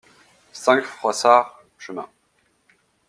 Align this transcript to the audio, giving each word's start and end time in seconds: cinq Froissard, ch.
cinq 0.51 0.81
Froissard, 0.83 1.61
ch. 1.77 1.91